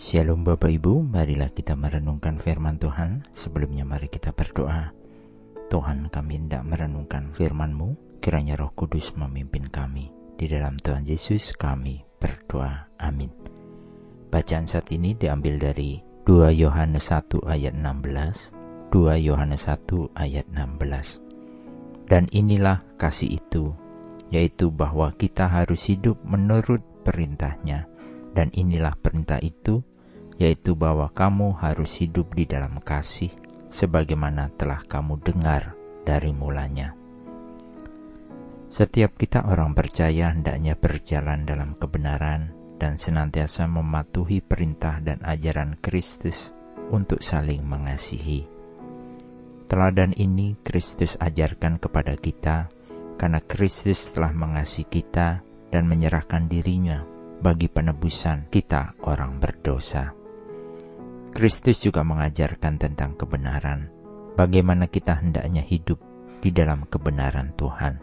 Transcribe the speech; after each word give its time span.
Shalom 0.00 0.48
Bapak 0.48 0.72
Ibu, 0.72 1.12
marilah 1.12 1.52
kita 1.52 1.76
merenungkan 1.76 2.40
firman 2.40 2.80
Tuhan. 2.80 3.28
Sebelumnya 3.36 3.84
mari 3.84 4.08
kita 4.08 4.32
berdoa. 4.32 4.96
Tuhan 5.68 6.08
kami 6.08 6.40
hendak 6.40 6.64
merenungkan 6.64 7.28
firman-Mu, 7.36 8.16
kiranya 8.24 8.56
roh 8.56 8.72
kudus 8.72 9.12
memimpin 9.12 9.68
kami. 9.68 10.08
Di 10.40 10.48
dalam 10.48 10.80
Tuhan 10.80 11.04
Yesus 11.04 11.52
kami 11.52 12.00
berdoa. 12.16 12.88
Amin. 12.96 13.28
Bacaan 14.32 14.64
saat 14.64 14.88
ini 14.88 15.12
diambil 15.12 15.60
dari 15.60 16.00
2 16.24 16.48
Yohanes 16.48 17.12
1 17.12 17.44
ayat 17.44 17.76
16, 17.76 18.56
2 18.96 19.20
Yohanes 19.20 19.68
1 19.68 20.16
ayat 20.16 20.48
16. 20.48 22.08
Dan 22.08 22.24
inilah 22.32 22.88
kasih 22.96 23.36
itu, 23.36 23.76
yaitu 24.32 24.72
bahwa 24.72 25.12
kita 25.12 25.44
harus 25.44 25.92
hidup 25.92 26.16
menurut 26.24 26.80
perintahnya. 27.04 27.84
Dan 28.30 28.48
inilah 28.54 28.94
perintah 28.96 29.42
itu, 29.42 29.82
yaitu 30.40 30.72
bahwa 30.72 31.12
kamu 31.12 31.52
harus 31.60 32.00
hidup 32.00 32.32
di 32.32 32.48
dalam 32.48 32.80
kasih 32.80 33.28
sebagaimana 33.68 34.48
telah 34.56 34.80
kamu 34.88 35.20
dengar 35.20 35.76
dari 36.08 36.32
mulanya. 36.32 36.96
Setiap 38.72 39.20
kita 39.20 39.44
orang 39.44 39.76
percaya 39.76 40.32
hendaknya 40.32 40.78
berjalan 40.80 41.44
dalam 41.44 41.76
kebenaran 41.76 42.56
dan 42.80 42.96
senantiasa 42.96 43.68
mematuhi 43.68 44.40
perintah 44.40 45.04
dan 45.04 45.20
ajaran 45.20 45.76
Kristus 45.84 46.56
untuk 46.88 47.20
saling 47.20 47.60
mengasihi. 47.60 48.48
Teladan 49.68 50.16
ini 50.16 50.56
Kristus 50.64 51.20
ajarkan 51.20 51.78
kepada 51.78 52.16
kita 52.16 52.72
karena 53.20 53.44
Kristus 53.44 54.08
telah 54.10 54.32
mengasihi 54.32 54.88
kita 54.88 55.44
dan 55.70 55.84
menyerahkan 55.86 56.48
dirinya 56.48 57.04
bagi 57.38 57.70
penebusan 57.70 58.50
kita 58.50 58.98
orang 59.06 59.38
berdosa. 59.38 60.19
Kristus 61.30 61.78
juga 61.86 62.02
mengajarkan 62.02 62.74
tentang 62.74 63.14
kebenaran, 63.14 63.86
bagaimana 64.34 64.90
kita 64.90 65.22
hendaknya 65.22 65.62
hidup 65.62 66.02
di 66.42 66.50
dalam 66.50 66.90
kebenaran 66.90 67.54
Tuhan. 67.54 68.02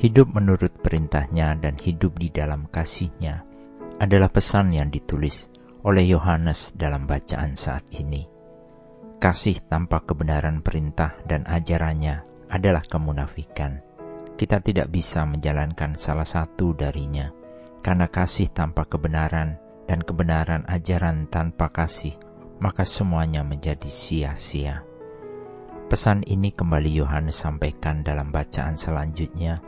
Hidup 0.00 0.32
menurut 0.34 0.74
perintahnya 0.82 1.54
dan 1.60 1.78
hidup 1.78 2.18
di 2.18 2.32
dalam 2.34 2.66
kasihnya 2.66 3.46
adalah 4.00 4.32
pesan 4.32 4.74
yang 4.74 4.90
ditulis 4.90 5.52
oleh 5.86 6.08
Yohanes 6.08 6.74
dalam 6.74 7.06
bacaan 7.06 7.54
saat 7.54 7.86
ini. 7.94 8.26
Kasih 9.20 9.60
tanpa 9.68 10.02
kebenaran 10.02 10.64
perintah 10.64 11.14
dan 11.28 11.44
ajarannya 11.44 12.48
adalah 12.48 12.82
kemunafikan. 12.82 13.84
Kita 14.34 14.58
tidak 14.64 14.88
bisa 14.88 15.28
menjalankan 15.28 15.94
salah 16.00 16.24
satu 16.24 16.72
darinya, 16.72 17.28
karena 17.84 18.08
kasih 18.08 18.48
tanpa 18.50 18.88
kebenaran 18.88 19.69
dan 19.88 20.04
kebenaran 20.04 20.64
ajaran 20.68 21.28
tanpa 21.28 21.70
kasih, 21.72 22.16
maka 22.60 22.84
semuanya 22.84 23.40
menjadi 23.40 23.88
sia-sia. 23.88 24.84
Pesan 25.90 26.22
ini 26.22 26.54
kembali 26.54 27.02
Yohanes 27.02 27.42
sampaikan 27.42 28.06
dalam 28.06 28.30
bacaan 28.30 28.78
selanjutnya 28.78 29.58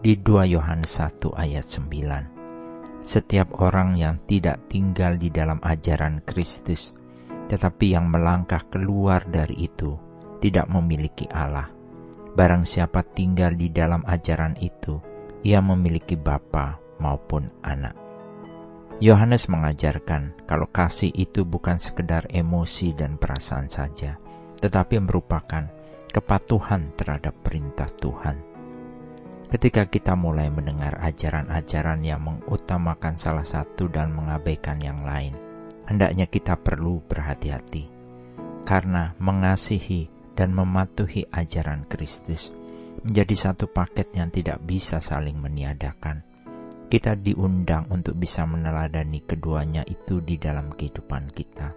di 0.00 0.16
2 0.16 0.56
Yohanes 0.56 0.96
1 0.96 1.28
ayat 1.36 1.68
9. 1.68 3.04
Setiap 3.04 3.60
orang 3.60 3.92
yang 4.00 4.16
tidak 4.24 4.64
tinggal 4.72 5.20
di 5.20 5.28
dalam 5.28 5.60
ajaran 5.60 6.24
Kristus, 6.24 6.96
tetapi 7.52 7.92
yang 7.92 8.08
melangkah 8.08 8.64
keluar 8.72 9.28
dari 9.28 9.68
itu, 9.68 9.92
tidak 10.40 10.72
memiliki 10.72 11.28
Allah. 11.28 11.68
Barang 12.32 12.64
siapa 12.64 13.04
tinggal 13.04 13.52
di 13.52 13.68
dalam 13.68 14.00
ajaran 14.08 14.56
itu, 14.56 14.96
ia 15.44 15.60
memiliki 15.60 16.16
Bapa 16.16 16.80
maupun 16.96 17.52
anak. 17.60 18.07
Yohanes 18.98 19.46
mengajarkan 19.46 20.42
kalau 20.42 20.66
kasih 20.74 21.14
itu 21.14 21.46
bukan 21.46 21.78
sekedar 21.78 22.26
emosi 22.34 22.98
dan 22.98 23.14
perasaan 23.14 23.70
saja, 23.70 24.18
tetapi 24.58 24.98
merupakan 24.98 25.70
kepatuhan 26.10 26.90
terhadap 26.98 27.30
perintah 27.46 27.86
Tuhan. 27.86 28.42
Ketika 29.54 29.86
kita 29.86 30.18
mulai 30.18 30.50
mendengar 30.50 30.98
ajaran-ajaran 30.98 32.02
yang 32.02 32.26
mengutamakan 32.26 33.14
salah 33.14 33.46
satu 33.46 33.86
dan 33.86 34.10
mengabaikan 34.10 34.82
yang 34.82 35.06
lain, 35.06 35.38
hendaknya 35.86 36.26
kita 36.26 36.58
perlu 36.58 36.98
berhati-hati, 37.06 37.86
karena 38.66 39.14
mengasihi 39.22 40.10
dan 40.34 40.50
mematuhi 40.50 41.22
ajaran 41.30 41.86
Kristus 41.86 42.50
menjadi 43.06 43.54
satu 43.54 43.70
paket 43.70 44.10
yang 44.18 44.34
tidak 44.34 44.58
bisa 44.66 44.98
saling 44.98 45.38
meniadakan 45.38 46.27
kita 46.88 47.20
diundang 47.20 47.84
untuk 47.92 48.16
bisa 48.16 48.48
meneladani 48.48 49.20
keduanya 49.20 49.84
itu 49.84 50.24
di 50.24 50.40
dalam 50.40 50.72
kehidupan 50.72 51.28
kita. 51.36 51.76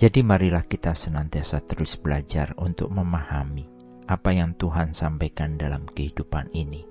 Jadi 0.00 0.24
marilah 0.24 0.64
kita 0.64 0.96
senantiasa 0.96 1.60
terus 1.68 2.00
belajar 2.00 2.56
untuk 2.56 2.88
memahami 2.88 3.68
apa 4.08 4.32
yang 4.32 4.56
Tuhan 4.56 4.96
sampaikan 4.96 5.60
dalam 5.60 5.84
kehidupan 5.84 6.56
ini. 6.56 6.88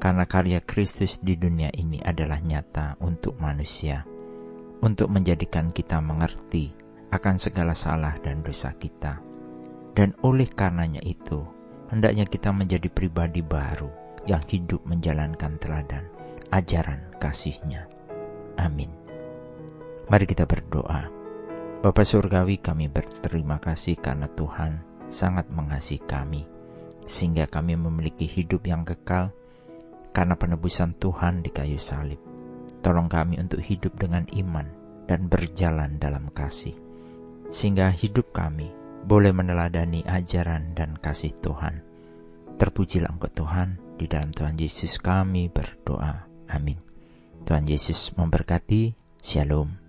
Karena 0.00 0.24
karya 0.24 0.64
Kristus 0.64 1.20
di 1.20 1.36
dunia 1.36 1.68
ini 1.76 2.00
adalah 2.00 2.40
nyata 2.40 2.96
untuk 3.04 3.36
manusia, 3.36 4.08
untuk 4.80 5.12
menjadikan 5.12 5.68
kita 5.68 6.00
mengerti 6.00 6.72
akan 7.12 7.36
segala 7.36 7.76
salah 7.76 8.16
dan 8.24 8.40
dosa 8.40 8.72
kita. 8.80 9.20
Dan 9.92 10.16
oleh 10.24 10.48
karenanya 10.48 11.04
itu, 11.04 11.44
hendaknya 11.92 12.24
kita 12.24 12.48
menjadi 12.54 12.88
pribadi 12.88 13.42
baru 13.44 14.07
yang 14.28 14.44
hidup 14.44 14.84
menjalankan 14.84 15.56
teladan 15.56 16.04
ajaran 16.52 17.00
kasihnya. 17.16 17.88
Amin. 18.60 18.92
Mari 20.08 20.24
kita 20.28 20.44
berdoa. 20.44 21.08
Bapa 21.78 22.02
Surgawi 22.02 22.60
kami 22.60 22.90
berterima 22.92 23.56
kasih 23.62 23.96
karena 23.96 24.26
Tuhan 24.28 24.82
sangat 25.08 25.48
mengasihi 25.48 26.02
kami, 26.04 26.44
sehingga 27.08 27.48
kami 27.48 27.78
memiliki 27.78 28.28
hidup 28.28 28.66
yang 28.68 28.84
kekal 28.84 29.32
karena 30.12 30.34
penebusan 30.34 30.96
Tuhan 30.98 31.40
di 31.40 31.48
kayu 31.54 31.78
salib. 31.80 32.18
Tolong 32.82 33.06
kami 33.06 33.38
untuk 33.38 33.62
hidup 33.62 33.94
dengan 33.96 34.26
iman 34.32 34.66
dan 35.06 35.30
berjalan 35.30 35.96
dalam 36.00 36.28
kasih, 36.34 36.74
sehingga 37.48 37.92
hidup 37.92 38.32
kami 38.34 38.72
boleh 39.06 39.32
meneladani 39.32 40.04
ajaran 40.04 40.74
dan 40.74 40.98
kasih 40.98 41.32
Tuhan. 41.38 41.80
Terpujilah 42.58 43.14
Engkau 43.14 43.30
Tuhan, 43.30 43.78
di 43.94 44.10
dalam 44.10 44.34
Tuhan 44.34 44.58
Yesus 44.58 44.98
kami 44.98 45.46
berdoa. 45.46 46.26
Amin. 46.50 46.82
Tuhan 47.46 47.70
Yesus 47.70 48.10
memberkati. 48.18 48.98
Shalom. 49.22 49.87